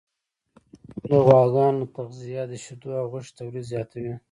[1.09, 4.13] د غواګانو تغذیه د شیدو او غوښې تولید زیاتوي.